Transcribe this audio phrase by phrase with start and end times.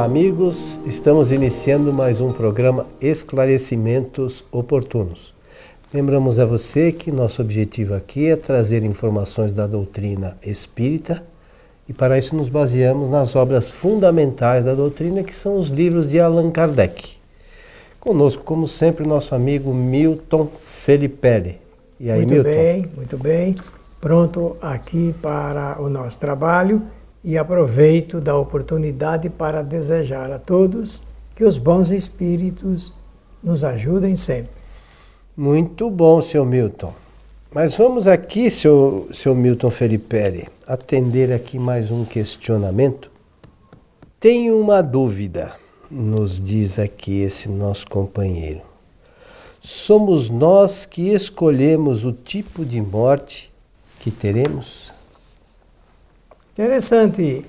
[0.00, 0.80] Olá, amigos.
[0.86, 5.34] Estamos iniciando mais um programa Esclarecimentos Oportunos.
[5.92, 11.22] Lembramos a você que nosso objetivo aqui é trazer informações da doutrina espírita
[11.86, 16.18] e para isso nos baseamos nas obras fundamentais da doutrina, que são os livros de
[16.18, 17.18] Allan Kardec.
[18.00, 21.58] Conosco, como sempre, nosso amigo Milton Felipe.
[22.00, 22.48] E aí, muito Milton?
[22.48, 23.54] Muito bem, muito bem.
[24.00, 26.80] Pronto aqui para o nosso trabalho
[27.22, 31.02] e aproveito da oportunidade para desejar a todos
[31.36, 32.94] que os bons espíritos
[33.42, 34.52] nos ajudem sempre.
[35.36, 36.92] Muito bom, seu Milton.
[37.52, 43.10] Mas vamos aqui, seu, seu Milton Felipe, atender aqui mais um questionamento.
[44.20, 45.54] Tenho uma dúvida,
[45.90, 48.60] nos diz aqui esse nosso companheiro.
[49.60, 53.50] Somos nós que escolhemos o tipo de morte
[53.98, 54.99] que teremos?
[56.52, 57.44] Interessante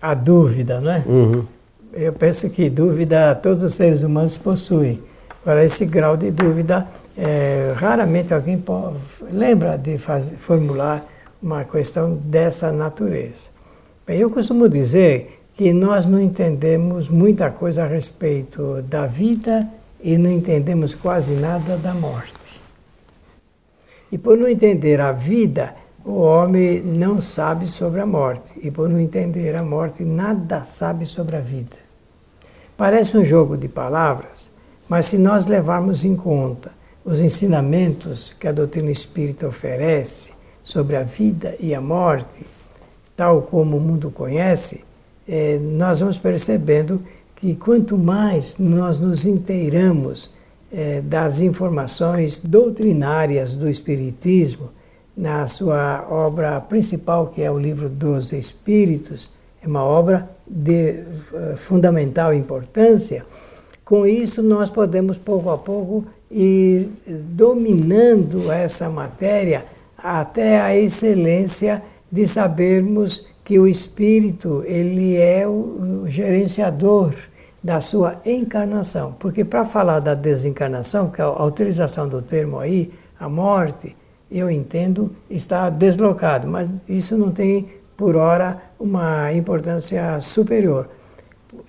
[0.00, 1.02] a dúvida, não é?
[1.06, 1.44] Uhum.
[1.92, 5.00] Eu penso que dúvida todos os seres humanos possuem.
[5.42, 6.86] Agora, esse grau de dúvida,
[7.16, 8.96] é, raramente alguém pode,
[9.30, 11.04] lembra de fazer, formular
[11.42, 13.50] uma questão dessa natureza.
[14.06, 19.68] Bem, eu costumo dizer que nós não entendemos muita coisa a respeito da vida
[20.00, 22.60] e não entendemos quase nada da morte.
[24.10, 28.88] E por não entender a vida, o homem não sabe sobre a morte, e por
[28.88, 31.76] não entender a morte, nada sabe sobre a vida.
[32.76, 34.50] Parece um jogo de palavras,
[34.88, 36.72] mas se nós levarmos em conta
[37.04, 42.44] os ensinamentos que a doutrina espírita oferece sobre a vida e a morte,
[43.16, 44.84] tal como o mundo conhece,
[45.28, 47.02] eh, nós vamos percebendo
[47.36, 50.32] que quanto mais nós nos inteiramos
[50.72, 54.70] eh, das informações doutrinárias do Espiritismo,
[55.16, 59.30] na sua obra principal, que é o livro dos Espíritos,
[59.62, 63.24] é uma obra de uh, fundamental importância.
[63.84, 69.64] Com isso, nós podemos pouco a pouco ir dominando essa matéria
[69.96, 77.14] até a excelência de sabermos que o espírito ele é o, o gerenciador
[77.62, 79.14] da sua encarnação.
[79.18, 83.94] Porque para falar da desencarnação, que é a utilização do termo aí, a morte,
[84.32, 90.88] eu entendo, está deslocado, mas isso não tem, por hora, uma importância superior.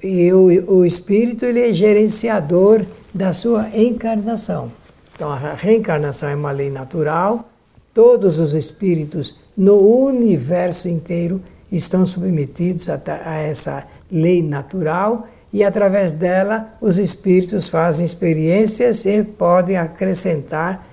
[0.02, 4.72] E o, o espírito ele é gerenciador da sua encarnação.
[5.16, 7.50] Então, a reencarnação é uma lei natural,
[7.94, 11.42] todos os espíritos no universo inteiro
[11.72, 19.24] estão submetidos a, a essa lei natural e através dela os espíritos fazem experiências e
[19.24, 20.88] podem acrescentar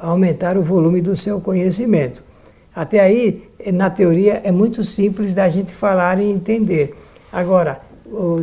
[0.00, 2.22] aumentar o volume do seu conhecimento.
[2.74, 3.42] Até aí,
[3.72, 6.94] na teoria, é muito simples da gente falar e entender.
[7.32, 7.80] Agora,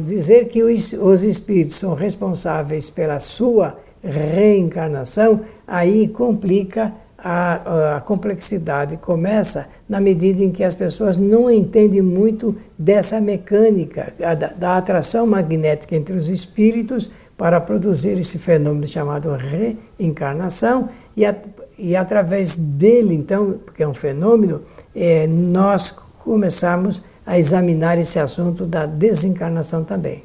[0.04, 6.94] dizer que os espíritos são responsáveis pela sua reencarnação, aí complica
[7.28, 8.98] a, a, complexidade.
[8.98, 15.26] Começa na medida em que as pessoas não entendem muito dessa mecânica, da, da atração
[15.26, 21.36] magnética entre os espíritos para produzir esse fenômeno chamado reencarnação e, a,
[21.80, 24.62] e através dele, então, porque é um fenômeno,
[24.96, 30.24] é, nós começamos a examinar esse assunto da desencarnação também.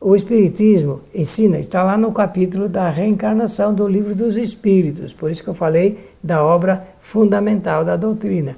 [0.00, 5.42] O Espiritismo ensina, está lá no capítulo da reencarnação do Livro dos Espíritos, por isso
[5.42, 8.56] que eu falei da obra fundamental da doutrina,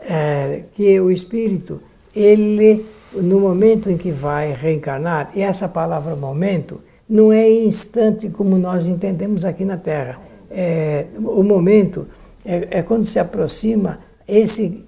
[0.00, 1.82] é, que o Espírito,
[2.16, 8.56] ele, no momento em que vai reencarnar, e essa palavra momento não é instante como
[8.56, 10.18] nós entendemos aqui na Terra.
[10.50, 12.06] É, o momento
[12.46, 14.82] é, é, quando se aproxima esse,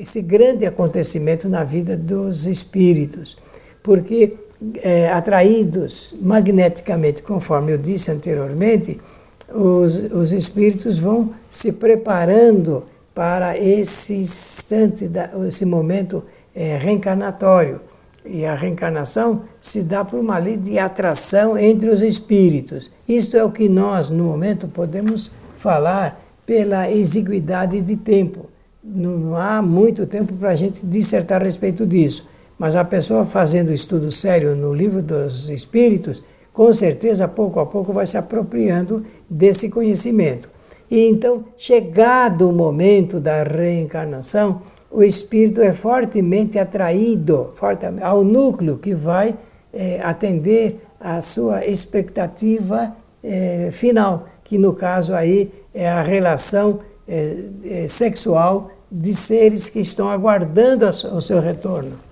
[0.00, 3.36] esse grande acontecimento na vida dos espíritos,
[3.82, 4.36] porque
[4.82, 9.00] é, atraídos magneticamente, conforme eu disse anteriormente,
[9.48, 16.24] os, os espíritos vão se preparando para esse instante, da, esse momento
[16.54, 17.80] é, reencarnatório.
[18.24, 22.90] E a reencarnação se dá por uma lei de atração entre os espíritos.
[23.08, 28.48] Isto é o que nós, no momento, podemos falar pela exiguidade de tempo.
[28.82, 32.26] Não, não há muito tempo para a gente dissertar a respeito disso.
[32.62, 36.22] Mas a pessoa fazendo estudo sério no livro dos espíritos,
[36.52, 40.48] com certeza, pouco a pouco, vai se apropriando desse conhecimento.
[40.88, 44.62] E então, chegado o momento da reencarnação,
[44.92, 49.36] o espírito é fortemente atraído fortemente, ao núcleo que vai
[49.72, 52.94] é, atender a sua expectativa
[53.24, 60.08] é, final, que no caso aí é a relação é, sexual de seres que estão
[60.08, 62.11] aguardando o seu retorno.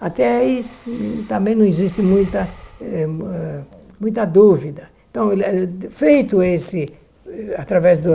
[0.00, 2.48] Até aí hum, também não existe muita,
[2.80, 3.06] é,
[3.98, 4.88] muita dúvida.
[5.10, 5.30] Então,
[5.90, 6.88] feito esse,
[7.56, 8.10] através do,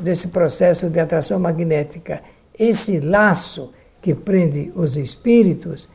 [0.00, 2.20] desse processo de atração magnética,
[2.58, 3.72] esse laço
[4.02, 5.88] que prende os espíritos,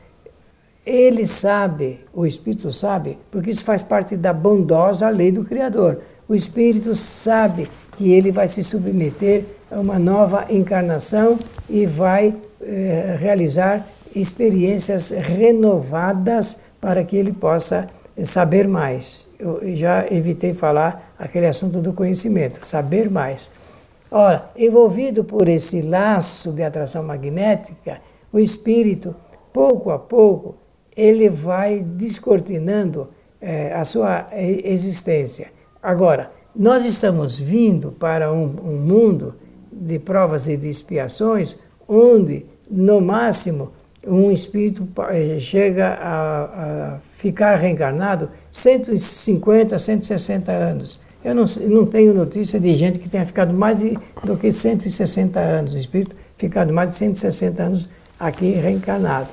[0.84, 6.00] ele sabe, o espírito sabe, porque isso faz parte da bondosa lei do Criador.
[6.26, 11.38] O espírito sabe que ele vai se submeter a uma nova encarnação
[11.68, 17.86] e vai eh, realizar experiências renovadas para que ele possa
[18.24, 19.28] saber mais.
[19.38, 23.50] Eu já evitei falar aquele assunto do conhecimento, saber mais.
[24.10, 28.00] Ora, envolvido por esse laço de atração magnética,
[28.32, 29.14] o espírito,
[29.52, 30.56] pouco a pouco,
[30.96, 33.08] ele vai descortinando
[33.40, 35.48] é, a sua existência.
[35.82, 39.36] Agora, nós estamos vindo para um, um mundo
[39.72, 41.58] de provas e de expiações,
[41.88, 43.72] onde, no máximo,
[44.06, 51.00] um espírito eh, chega a, a, ficar reencarnado 150, 160 anos.
[51.22, 55.38] Eu não, não tenho notícia de gente que tenha ficado mais de, do que 160
[55.38, 57.88] anos, espírito ficado mais de 160 anos
[58.18, 59.28] aqui reencarnado.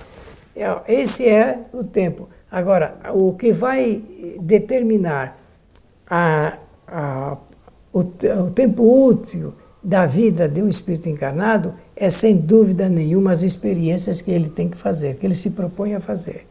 [0.55, 2.27] É, esse é o tempo.
[2.51, 4.01] Agora, o que vai
[4.41, 5.37] determinar
[6.09, 7.37] a, a,
[7.93, 9.53] o, o tempo útil
[9.87, 14.67] da vida de um espírito encarnado é, sem dúvida nenhuma, as experiências que ele tem
[14.67, 16.45] que fazer, que ele se propõe a fazer.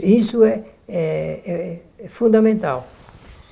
[0.00, 2.86] Isso é, é, é, é fundamental.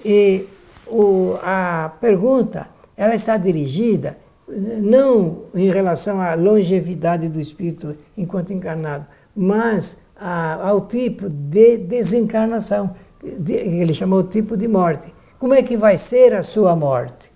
[0.04, 0.44] E
[0.86, 9.04] o, a pergunta, ela está dirigida não em relação à longevidade do espírito enquanto encarnado,
[9.34, 15.12] mas a, ao tipo de desencarnação, de, ele chamou tipo de morte.
[15.40, 17.27] Como é que vai ser a sua morte?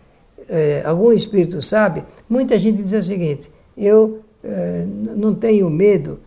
[0.49, 2.05] É, algum espírito sabe?
[2.29, 6.19] Muita gente diz o seguinte: eu é, não tenho medo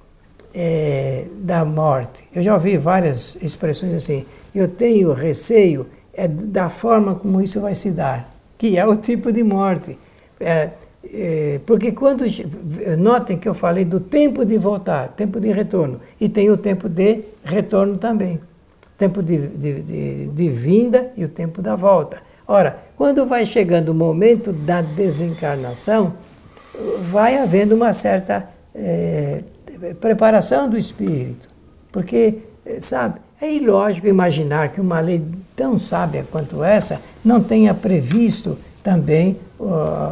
[0.54, 2.24] é, da morte.
[2.34, 4.26] Eu já ouvi várias expressões assim.
[4.54, 9.34] Eu tenho receio é da forma como isso vai se dar, que é o tipo
[9.34, 9.98] de morte.
[10.40, 10.70] É,
[11.14, 12.24] é, porque quando.
[12.98, 16.88] Notem que eu falei do tempo de voltar, tempo de retorno, e tem o tempo
[16.88, 18.40] de retorno também.
[18.98, 22.22] Tempo de, de, de, de vinda e o tempo da volta.
[22.48, 26.14] Ora, quando vai chegando o momento da desencarnação,
[27.10, 29.42] vai havendo uma certa é,
[30.00, 31.50] preparação do espírito.
[31.92, 32.40] Porque,
[32.80, 35.24] sabe, é ilógico imaginar que uma lei
[35.56, 39.38] tão sábia quanto essa não tenha previsto também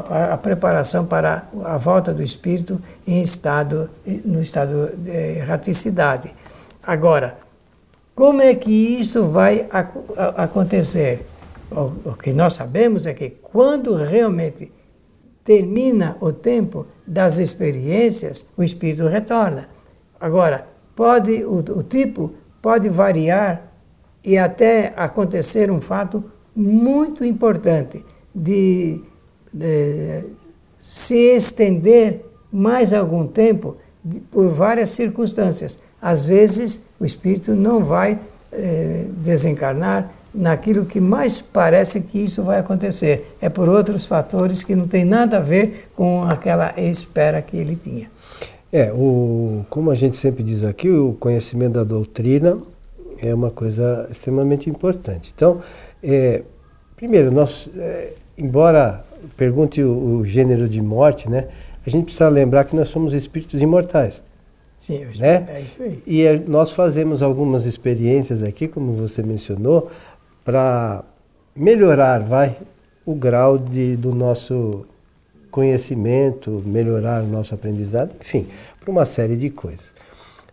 [0.09, 3.89] a, a preparação para a volta do espírito em estado,
[4.25, 6.33] no estado de erraticidade.
[6.81, 7.37] Agora,
[8.15, 9.67] como é que isso vai
[10.35, 11.27] acontecer?
[11.75, 14.71] O, o que nós sabemos é que quando realmente
[15.43, 19.69] termina o tempo das experiências, o espírito retorna.
[20.19, 23.73] Agora, pode o, o tipo pode variar
[24.23, 26.23] e até acontecer um fato
[26.55, 29.01] muito importante de,
[29.53, 30.23] de
[30.77, 35.79] se estender mais algum tempo de, por várias circunstâncias.
[36.01, 38.19] Às vezes, o espírito não vai
[38.51, 43.35] eh, desencarnar naquilo que mais parece que isso vai acontecer.
[43.39, 47.75] É por outros fatores que não tem nada a ver com aquela espera que ele
[47.75, 48.09] tinha.
[48.71, 52.57] É, o, como a gente sempre diz aqui, o conhecimento da doutrina
[53.21, 55.31] é uma coisa extremamente importante.
[55.35, 55.61] Então,
[56.01, 56.41] é,
[56.95, 59.05] primeiro, nós, é, embora
[59.37, 61.47] pergunte o, o, gênero de morte, né,
[61.85, 64.23] a gente precisa lembrar que nós somos espíritos imortais.
[64.75, 65.47] Sim, né?
[65.49, 66.03] é isso aí.
[66.05, 69.89] E é, nós fazemos algumas experiências aqui, como você mencionou,
[70.43, 71.03] para
[71.55, 72.57] melhorar, vai,
[73.05, 74.85] o grau de, do nosso
[75.51, 78.47] conhecimento, melhorar o nosso aprendizado, enfim,
[78.79, 79.93] para uma série de coisas.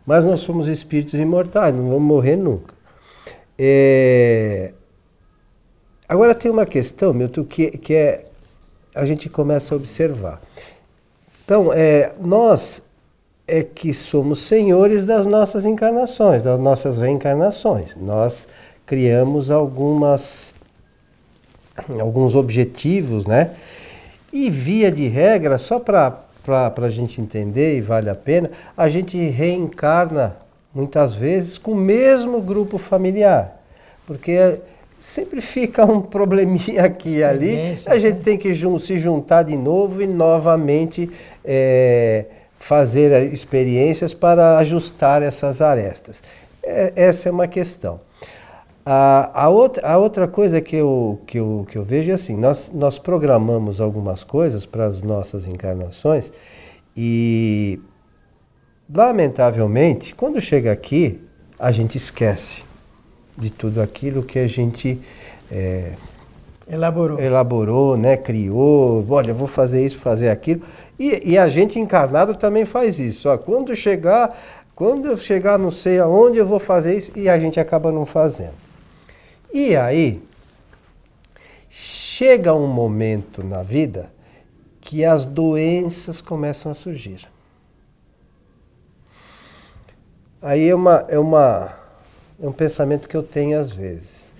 [0.04, 2.74] Mas nós somos espíritos imortais, não vamos morrer nunca.
[3.58, 4.72] É...
[6.08, 8.26] Agora tem uma questão, Milton, que, que é,
[8.94, 10.40] a gente começa a observar.
[11.44, 12.82] Então, é, nós
[13.46, 17.96] é que somos senhores das nossas encarnações, das nossas reencarnações.
[17.96, 18.46] Nós
[18.90, 20.52] criamos algumas
[22.00, 23.52] alguns objetivos, né?
[24.32, 26.24] E via de regra, só para
[26.76, 30.36] a gente entender e vale a pena, a gente reencarna
[30.74, 33.62] muitas vezes com o mesmo grupo familiar.
[34.08, 34.58] Porque
[35.00, 38.22] sempre fica um probleminha aqui e ali, a gente né?
[38.24, 41.08] tem que jun se juntar de novo e novamente
[41.44, 42.24] é,
[42.58, 46.20] fazer experiências para ajustar essas arestas.
[46.60, 48.00] É, essa é uma questão.
[48.84, 52.36] A, a, outra, a outra coisa que eu, que, eu, que eu vejo é assim:
[52.36, 56.32] nós, nós programamos algumas coisas para as nossas encarnações
[56.96, 57.80] e
[58.92, 61.20] lamentavelmente, quando chega aqui,
[61.58, 62.64] a gente esquece
[63.36, 65.00] de tudo aquilo que a gente
[65.50, 65.92] é,
[66.68, 67.20] elaborou.
[67.20, 69.04] elaborou, né, criou.
[69.08, 70.62] Olha, eu vou fazer isso, fazer aquilo.
[70.98, 73.28] E, e a gente encarnado também faz isso.
[73.28, 74.38] Ó, quando chegar,
[74.74, 78.04] quando eu chegar, não sei aonde eu vou fazer isso, e a gente acaba não
[78.04, 78.69] fazendo.
[79.52, 80.22] E aí,
[81.68, 84.12] chega um momento na vida
[84.80, 87.28] que as doenças começam a surgir.
[90.42, 91.72] Aí é, uma, é, uma,
[92.42, 94.32] é um pensamento que eu tenho às vezes.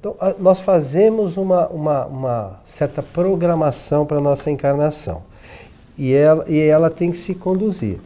[0.00, 5.22] Então, a, nós fazemos uma, uma, uma certa programação para a nossa encarnação
[5.96, 8.00] e ela, e ela tem que se conduzir.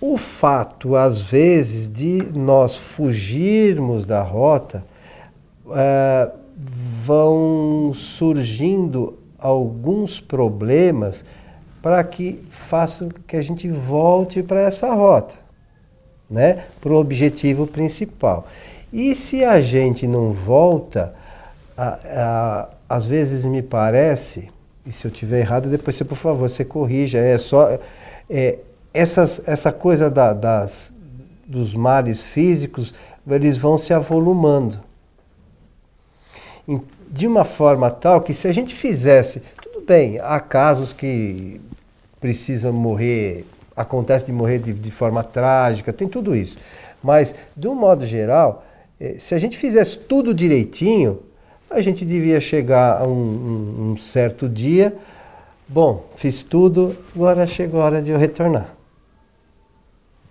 [0.00, 4.84] O fato, às vezes, de nós fugirmos da rota,
[5.74, 6.30] é,
[7.04, 11.24] vão surgindo alguns problemas
[11.80, 15.34] para que façam que a gente volte para essa rota,
[16.30, 16.64] né?
[16.80, 18.46] para o objetivo principal.
[18.92, 21.14] E se a gente não volta,
[21.76, 24.50] a, a, às vezes me parece
[24.84, 27.18] e se eu tiver errado, depois você, por favor, você corrija.
[27.18, 27.78] É só
[28.28, 28.58] é,
[28.92, 30.92] essas, essa coisa da, das,
[31.46, 32.92] dos males físicos,
[33.28, 34.80] eles vão se avolumando.
[37.08, 41.60] De uma forma tal que se a gente fizesse, tudo bem, há casos que
[42.20, 43.44] precisam morrer,
[43.76, 46.56] acontece de morrer de, de forma trágica, tem tudo isso.
[47.02, 48.64] Mas, de um modo geral,
[49.00, 51.20] é, se a gente fizesse tudo direitinho,
[51.68, 54.94] a gente devia chegar a um, um, um certo dia,
[55.66, 58.74] bom, fiz tudo, agora chegou a hora de eu retornar.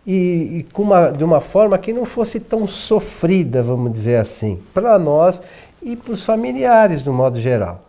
[0.06, 4.98] E, e uma, de uma forma que não fosse tão sofrida, vamos dizer assim, para
[4.98, 5.42] nós
[5.82, 7.84] e para os familiares, do modo geral.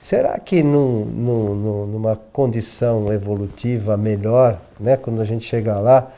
[0.00, 6.12] Será que num, num, numa condição evolutiva melhor, né, quando a gente chegar lá,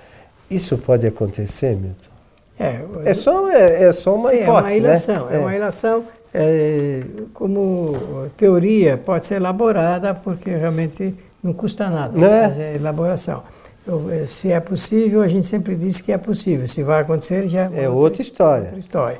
[0.50, 2.10] isso pode acontecer, Milton?
[2.58, 4.74] É, é, só, é, é só uma sim, hipótese.
[4.74, 5.36] É uma ilação, né?
[5.36, 5.56] é uma é.
[5.56, 7.00] ilação é,
[7.32, 12.48] como teoria pode ser elaborada porque realmente não custa nada né?
[12.48, 13.42] fazer elaboração.
[13.86, 16.66] Eu, é, se é possível, a gente sempre diz que é possível.
[16.66, 18.64] Se vai acontecer, já é, é outra, história.
[18.64, 19.18] Outra história.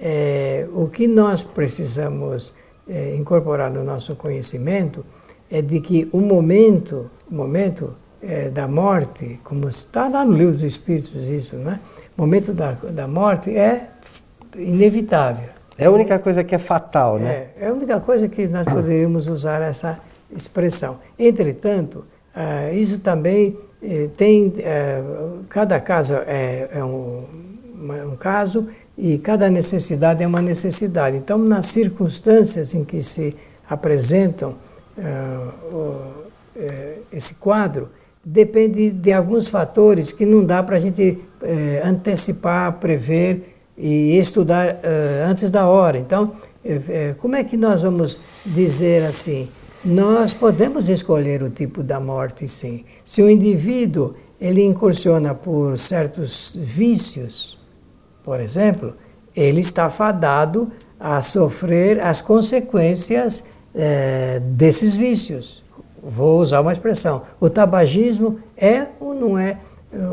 [0.00, 2.54] É, o que nós precisamos
[2.88, 5.04] é, incorporar no nosso conhecimento
[5.50, 10.52] é de que o momento, o momento é, da morte, como está lá no livro
[10.52, 11.80] dos Espíritos isso, né?
[12.16, 13.90] O momento da, da morte é
[14.56, 15.48] inevitável.
[15.76, 17.50] É a única coisa que é fatal, né?
[17.56, 20.00] É, é a única coisa que nós poderíamos usar essa
[20.30, 20.98] expressão.
[21.18, 22.04] Entretanto,
[22.74, 23.56] isso também
[24.16, 24.52] tem.
[25.48, 27.24] Cada caso é, é um,
[27.78, 31.16] um, caso e cada necessidade é uma necessidade.
[31.16, 33.34] Então, nas circunstâncias em que se
[33.70, 34.56] apresentam
[37.12, 37.88] esse quadro,
[38.24, 41.22] depende de alguns fatores que não dá para a gente
[41.84, 45.98] antecipar, prever e estudar uh, antes da hora.
[45.98, 46.32] Então,
[46.64, 49.48] uh, como é que nós vamos dizer assim?
[49.84, 52.84] Nós podemos escolher o tipo da morte, sim.
[53.04, 57.57] Se o indivíduo ele incursiona por certos vícios,
[58.28, 58.92] por exemplo,
[59.34, 60.70] ele está fadado
[61.00, 63.42] a sofrer as consequências
[63.74, 65.64] uh, desses vícios.
[66.02, 67.22] Vou usar uma expressão.
[67.40, 69.56] O tabagismo é ou não é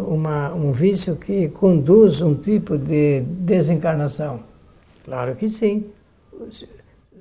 [0.07, 4.39] uma, um vício que conduz um tipo de desencarnação?
[5.03, 5.83] Claro que sim.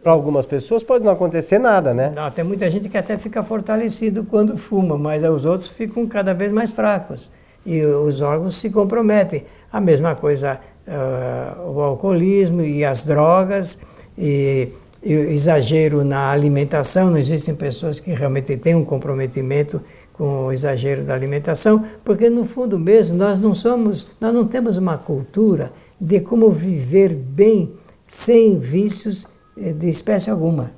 [0.01, 2.13] Para algumas pessoas pode não acontecer nada, né?
[2.15, 6.33] Não, tem muita gente que até fica fortalecido quando fuma, mas os outros ficam cada
[6.33, 7.33] vez mais fracos
[7.67, 9.45] e os órgãos se comprometem.
[9.73, 13.79] A mesma coisa uh, o alcoolismo e as drogas
[14.17, 14.69] e,
[15.03, 17.11] e exagero na alimentação.
[17.11, 19.81] Não existem pessoas que realmente têm um comprometimento
[20.13, 24.77] com o exagero da alimentação, porque no fundo mesmo nós não somos, nós não temos
[24.77, 27.73] uma cultura de como viver bem
[28.05, 29.27] sem vícios
[29.57, 30.73] eh, de espécie alguma.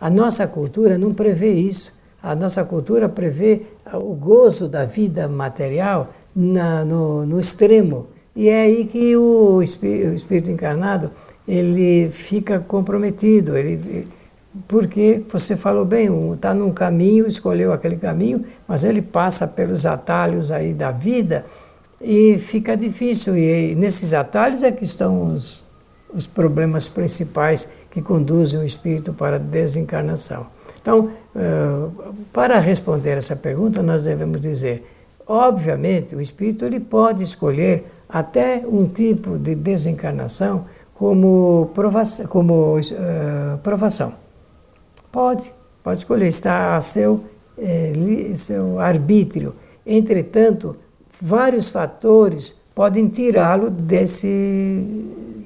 [0.00, 1.92] A nossa cultura não prevê isso.
[2.22, 3.62] A nossa cultura prevê
[3.92, 8.08] o gozo da vida material na, no, no extremo.
[8.34, 11.10] E é aí que o o espírito encarnado
[11.46, 14.06] ele fica comprometido, ele,
[14.68, 20.50] porque você falou bem, está num caminho, escolheu aquele caminho, mas ele passa pelos atalhos
[20.50, 21.44] aí da vida
[22.00, 23.36] e fica difícil.
[23.36, 25.66] E nesses atalhos é que estão os,
[26.12, 30.46] os problemas principais que conduzem o espírito para a desencarnação.
[30.80, 34.84] Então, uh, para responder essa pergunta, nós devemos dizer,
[35.26, 42.26] obviamente, o espírito ele pode escolher até um tipo de desencarnação como provação.
[42.26, 44.14] Como, uh, provação.
[45.10, 45.52] Pode,
[45.82, 47.24] pode escolher, está a seu,
[47.58, 47.92] é,
[48.36, 49.54] seu arbítrio.
[49.84, 50.76] Entretanto,
[51.20, 54.84] vários fatores podem tirá-lo desse,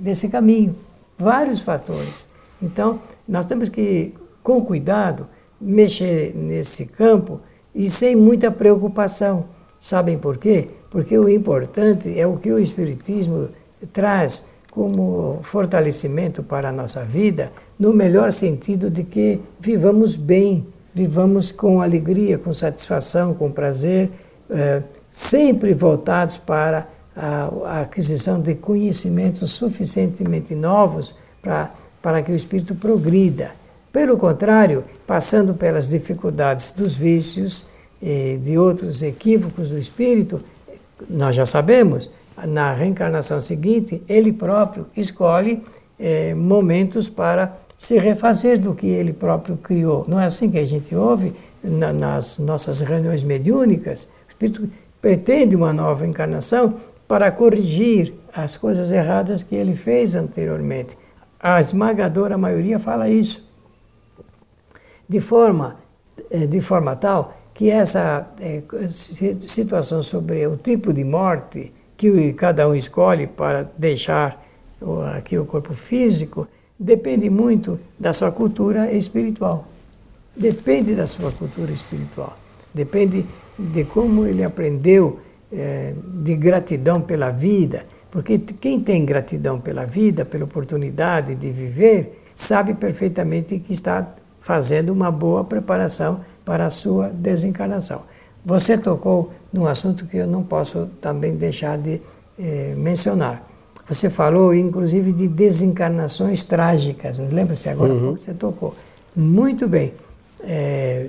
[0.00, 0.75] desse caminho.
[1.16, 2.28] Vários fatores.
[2.61, 5.26] Então, nós temos que, com cuidado,
[5.61, 7.40] mexer nesse campo
[7.75, 9.47] e sem muita preocupação.
[9.80, 10.68] Sabem por quê?
[10.94, 13.48] Porque o importante é o que o Espiritismo
[13.92, 21.50] traz como fortalecimento para a nossa vida, no melhor sentido de que vivamos bem, vivamos
[21.50, 24.08] com alegria, com satisfação, com prazer,
[24.48, 26.86] eh, sempre voltados para
[27.16, 33.50] a, a, aquisição de conhecimentos suficientemente novos para, para que o espírito progrida.
[33.92, 37.66] Pelo contrário, passando pelas dificuldades dos vícios,
[38.06, 40.42] e de outros equívocos do espírito,
[41.08, 42.10] nós já sabemos,
[42.46, 45.62] na reencarnação seguinte, ele próprio escolhe
[45.98, 50.04] eh, momentos para se refazer do que ele próprio criou.
[50.08, 54.04] Não é assim que a gente ouve na, nas nossas reuniões mediúnicas?
[54.26, 54.68] O Espírito
[55.00, 60.96] pretende uma nova encarnação para corrigir as coisas erradas que ele fez anteriormente.
[61.38, 63.46] A esmagadora maioria fala isso.
[65.08, 65.76] De forma,
[66.30, 72.68] eh, de forma tal que essa é, situação sobre o tipo de morte que cada
[72.68, 74.44] um escolhe para deixar
[75.16, 76.46] aqui o corpo físico
[76.78, 79.68] depende muito da sua cultura espiritual.
[80.37, 82.37] Depende da sua cultura espiritual.
[82.75, 83.25] Depende
[83.56, 85.20] de como ele aprendeu
[85.52, 87.87] é, de gratidão pela vida.
[88.11, 94.92] Porque quem tem gratidão pela vida, pela oportunidade de viver, sabe perfeitamente que está fazendo
[94.92, 98.02] uma boa preparação para a sua desencarnação.
[98.44, 102.00] Você tocou num assunto que eu não posso também deixar de
[102.38, 103.48] eh, mencionar.
[103.88, 107.18] Você falou, inclusive, de desencarnações trágicas.
[107.18, 108.12] Lembra-se agora uhum.
[108.12, 108.74] você tocou.
[109.14, 109.92] Muito bem.
[110.42, 111.06] É,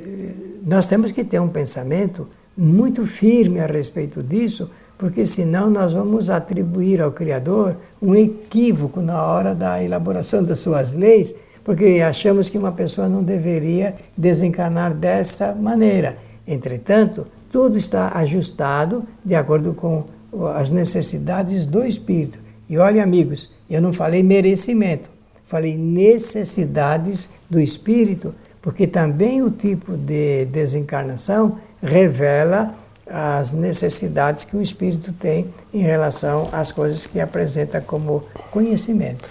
[0.66, 2.28] nós temos que ter um pensamento
[2.58, 9.22] muito firme a respeito disso, porque senão nós vamos atribuir ao Criador um equívoco na
[9.22, 15.54] hora da elaboração das suas leis porque achamos que uma pessoa não deveria desencarnar dessa
[15.54, 16.16] maneira.
[16.48, 20.06] Entretanto, tudo está ajustado de acordo com
[20.54, 22.38] as necessidades do espírito.
[22.70, 25.10] E olha, amigos, eu não falei merecimento,
[25.46, 32.76] falei necessidades do espírito, porque também o tipo de desencarnação revela
[33.08, 39.30] as necessidades que o espírito tem em relação às coisas que apresenta como conhecimento.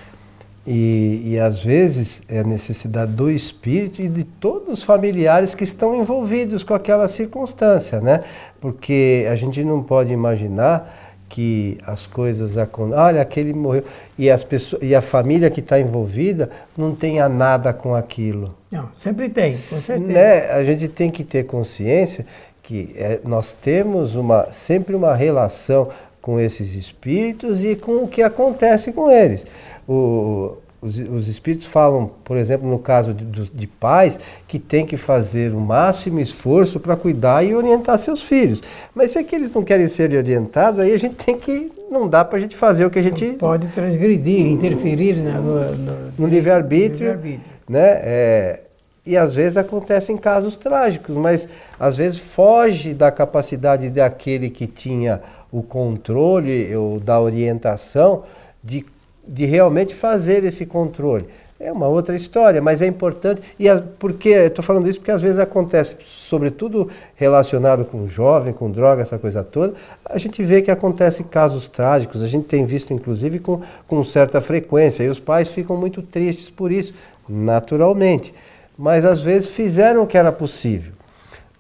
[0.67, 5.63] E, e às vezes é a necessidade do espírito e de todos os familiares que
[5.63, 8.25] estão envolvidos com aquela circunstância, né?
[8.61, 13.05] Porque a gente não pode imaginar que as coisas acontecem.
[13.05, 13.85] Olha, aquele morreu.
[14.17, 18.55] E, as pessoas, e a família que está envolvida não tenha nada com aquilo.
[18.71, 20.13] Não, sempre tem, com certeza.
[20.13, 20.51] Né?
[20.51, 22.25] A gente tem que ter consciência
[22.63, 25.91] que é, nós temos uma, sempre uma relação
[26.23, 29.45] com esses espíritos e com o que acontece com eles.
[29.87, 34.97] O, os, os, espíritos falam, por exemplo, no caso de, de pais, que tem que
[34.97, 38.63] fazer o máximo esforço para cuidar e orientar seus filhos.
[38.95, 41.73] Mas se é que eles não querem ser orientados, aí a gente tem que.
[41.91, 43.33] Não dá para a gente fazer o que a gente.
[43.33, 47.13] Pode transgredir, interferir no, no, no livre-arbítrio.
[47.13, 48.01] Livre né?
[48.03, 48.61] É,
[49.07, 55.21] e às vezes acontecem casos trágicos, mas às vezes foge da capacidade daquele que tinha
[55.53, 58.25] o controle ou da orientação
[58.63, 58.85] de,
[59.27, 61.27] de realmente fazer esse controle.
[61.59, 63.41] É uma outra história, mas é importante.
[63.59, 68.71] E a, porque estou falando isso porque às vezes acontece, sobretudo relacionado com jovem, com
[68.71, 72.23] droga, essa coisa toda, a gente vê que acontece casos trágicos.
[72.23, 75.05] A gente tem visto, inclusive, com, com certa frequência.
[75.05, 76.93] E os pais ficam muito tristes por isso,
[77.29, 78.35] naturalmente.
[78.77, 80.93] Mas às vezes fizeram o que era possível.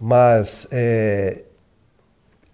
[0.01, 1.39] Mas é,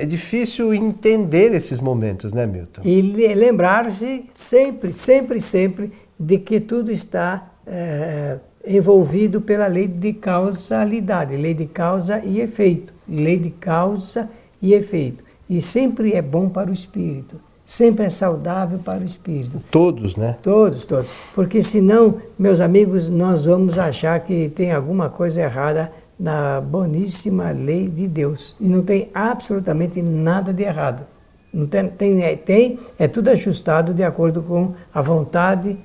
[0.01, 2.81] é difícil entender esses momentos, né, Milton?
[2.83, 3.03] E
[3.35, 11.53] lembrar-se sempre, sempre, sempre de que tudo está é, envolvido pela lei de causalidade, lei
[11.53, 14.31] de causa e efeito, lei de causa
[14.63, 15.23] e efeito.
[15.49, 19.63] E sempre é bom para o espírito, sempre é saudável para o espírito.
[19.71, 20.39] Todos, né?
[20.43, 21.11] Todos, todos.
[21.35, 27.89] Porque senão, meus amigos, nós vamos achar que tem alguma coisa errada na boníssima lei
[27.89, 28.55] de Deus.
[28.61, 31.07] E não tem absolutamente nada de errado.
[31.51, 35.79] Não tem, tem, é, tem, é tudo ajustado de acordo com a vontade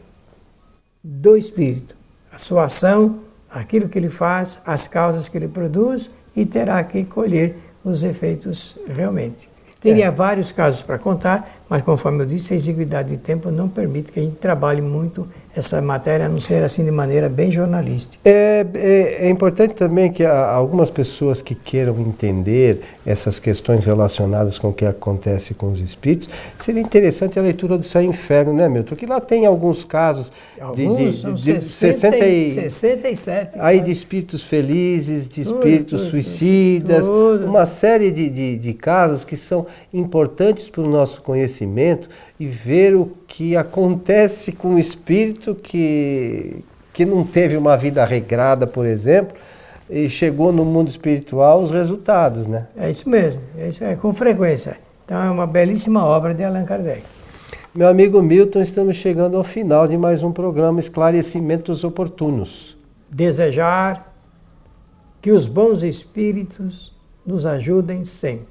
[1.01, 1.95] do Espírito.
[2.33, 3.19] A sua ação,
[3.49, 8.77] aquilo que ele faz, as causas que ele produz e terá que colher os efeitos
[8.87, 9.49] realmente.
[9.79, 10.11] Teria é.
[10.11, 14.19] vários casos para contar, mas conforme eu disse, a exiguidade de tempo não permite que
[14.19, 18.17] a gente trabalhe muito essa matéria, não ser assim de maneira bem jornalística.
[18.25, 24.69] É, é, é importante também que algumas pessoas que queiram entender essas questões relacionadas com
[24.69, 28.67] o que acontece com os espíritos, seria interessante a leitura do Céu e Inferno, né,
[28.67, 28.95] Milton?
[28.95, 33.57] Que lá tem alguns casos alguns, de, de, são de 60 e, 67.
[33.59, 37.45] Aí de espíritos felizes, de espíritos tudo, suicidas, tudo.
[37.45, 42.95] uma série de, de, de casos que são importantes para o nosso conhecimento e ver
[42.95, 49.35] o que acontece com o espírito que, que não teve uma vida regrada, por exemplo,
[49.89, 52.67] e chegou no mundo espiritual os resultados, né?
[52.75, 54.77] É isso mesmo, é isso é com frequência.
[55.05, 57.03] Então é uma belíssima obra de Allan Kardec.
[57.73, 62.77] Meu amigo Milton, estamos chegando ao final de mais um programa Esclarecimentos Oportunos.
[63.09, 64.13] Desejar
[65.21, 66.93] que os bons espíritos
[67.25, 68.47] nos ajudem sempre.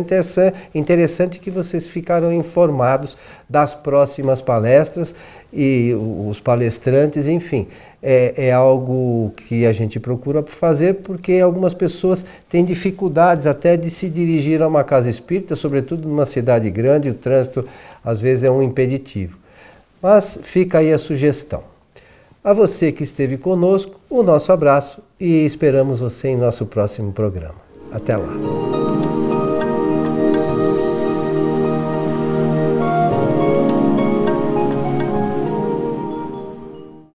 [0.74, 3.16] interessante que vocês ficaram informados
[3.48, 5.14] das próximas palestras
[5.52, 5.94] e
[6.28, 7.68] os palestrantes, enfim.
[8.02, 13.90] É, é, algo que a gente procura fazer porque algumas pessoas têm dificuldades até de
[13.90, 17.68] se dirigir a uma casa espírita, sobretudo numa cidade grande, o trânsito
[18.02, 19.36] às vezes é um impeditivo.
[20.00, 21.62] Mas fica aí a sugestão.
[22.42, 27.56] A você que esteve conosco, o nosso abraço e esperamos você em nosso próximo programa.
[27.92, 29.30] Até lá.